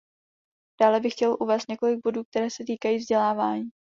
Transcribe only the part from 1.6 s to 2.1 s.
několik